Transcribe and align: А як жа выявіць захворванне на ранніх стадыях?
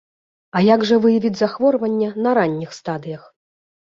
А 0.59 0.61
як 0.67 0.85
жа 0.91 0.97
выявіць 1.03 1.33
захворванне 1.41 2.09
на 2.27 2.33
ранніх 2.39 2.73
стадыях? 2.79 3.29